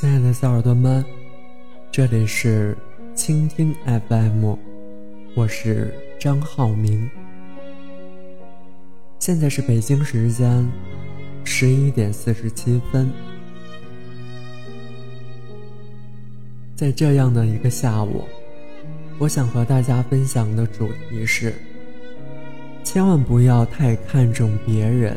[0.00, 1.04] 亲爱的小耳朵们，
[1.90, 2.78] 这里是
[3.16, 4.54] 倾听 FM，
[5.34, 7.10] 我是张浩明。
[9.18, 10.70] 现在是北京时间
[11.42, 13.10] 十一点四十七分，
[16.76, 18.22] 在这样的一个下午，
[19.18, 21.52] 我想和大家分享的主题是：
[22.84, 25.16] 千万不要太看重别人，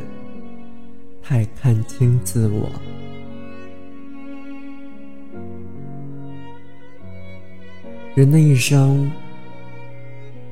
[1.22, 2.68] 太看清自我。
[8.14, 9.10] 人的一生，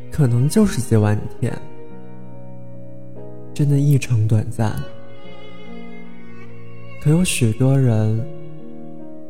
[0.09, 1.53] 可能就是几万天，
[3.53, 4.73] 真的异常短暂。
[7.01, 8.25] 可有许多人，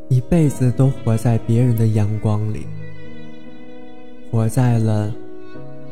[0.08, 2.66] 一辈子都活在别人的阳光里，
[4.30, 5.12] 活在了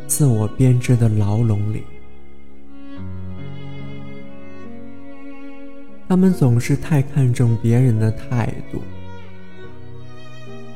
[0.07, 1.83] 自我编织的牢笼里。
[6.09, 8.81] 他们总是太看重别人的态度。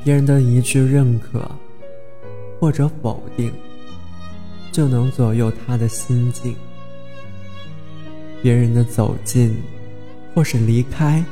[0.03, 1.49] 别人的一句认可
[2.59, 3.51] 或者否定，
[4.71, 6.53] 就能左右他的心境；
[8.41, 9.55] 别人的走近
[10.33, 11.23] 或是离开，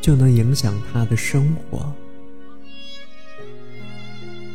[0.00, 1.78] 就能影响他的生活；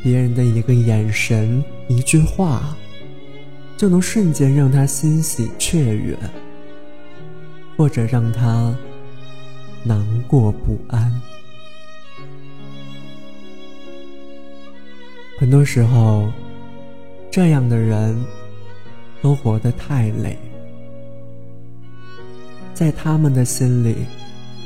[0.02, 2.76] 别人的一个眼神、一句话，
[3.78, 6.18] 就能瞬间让他欣喜雀跃，
[7.78, 8.76] 或者让他
[9.84, 11.22] 难过不安。
[15.50, 16.32] 很多时候，
[17.32, 18.16] 这样的人
[19.20, 20.38] 都活得太累，
[22.72, 23.96] 在他们的心里，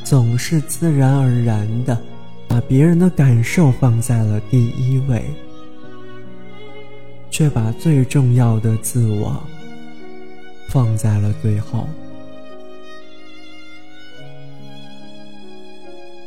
[0.04, 1.98] 总是自然而然的
[2.50, 5.24] 把别人的感受放在了第一位，
[7.32, 9.42] 却把最重要的自我
[10.68, 11.88] 放在了最后。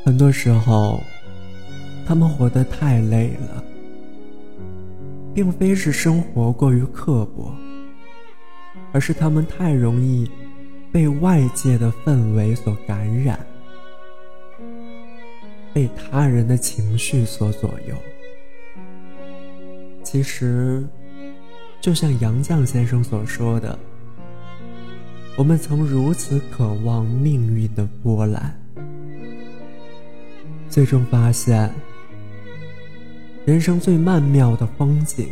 [0.03, 1.03] 很多时候，
[2.07, 3.63] 他们活得太累了。
[5.37, 7.55] 并非是生活过于刻薄，
[8.91, 10.31] 而是他们太容易
[10.91, 13.39] 被外界的氛围所感染，
[15.75, 17.95] 被他人的情绪所左右。
[20.03, 20.83] 其实，
[21.83, 23.79] 就像杨绛先生所说的
[25.37, 28.59] ：“我们曾如此渴望命运的波澜，
[30.71, 31.71] 最终发现。”
[33.47, 35.29] 人生最曼妙的风景，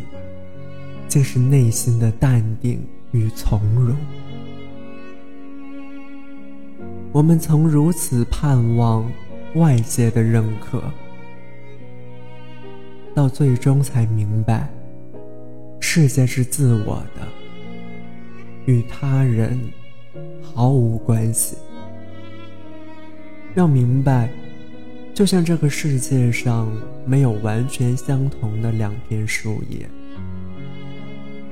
[1.08, 2.80] 竟是内心的淡定
[3.10, 3.96] 与从容。
[7.10, 9.04] 我们曾如此盼望
[9.56, 10.80] 外界的认可，
[13.16, 14.72] 到最终才明白，
[15.80, 17.26] 世界是自我的，
[18.66, 19.60] 与他人
[20.40, 21.56] 毫无关系。
[23.56, 24.30] 要明白。
[25.14, 26.68] 就像这个世界上
[27.06, 29.88] 没有完全相同的两片树叶，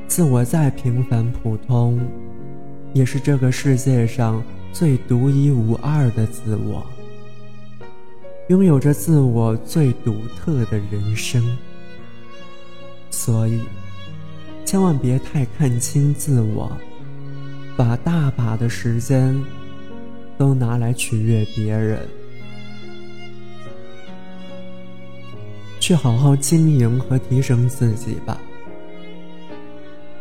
[0.08, 2.00] 自我再平凡普通，
[2.92, 4.42] 也是这个世界上
[4.72, 6.84] 最独一无二的自我，
[8.48, 11.40] 拥有着自我最独特的人生。
[13.10, 13.60] 所以，
[14.64, 16.76] 千万别太看清自我，
[17.76, 19.40] 把大把的时间
[20.36, 22.08] 都拿来取悦别人。
[25.82, 28.40] 去好好经营和提升自己吧，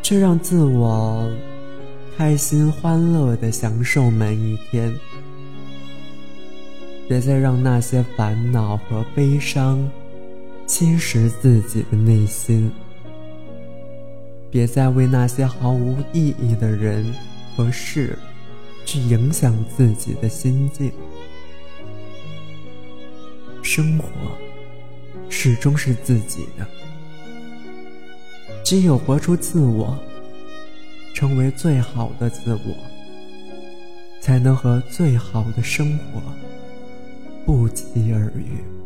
[0.01, 1.31] 去让自我
[2.17, 4.91] 开心欢乐的享受每一天，
[7.07, 9.87] 别再让那些烦恼和悲伤
[10.65, 12.71] 侵蚀自己的内心，
[14.49, 17.05] 别再为那些毫无意义的人
[17.55, 18.17] 和事
[18.83, 20.91] 去影响自己的心境，
[23.61, 24.09] 生活。
[25.33, 26.67] 始终是自己的，
[28.63, 29.97] 只有活出自我，
[31.15, 32.75] 成为最好的自我，
[34.21, 36.21] 才能和最好的生活
[37.45, 38.80] 不期而遇。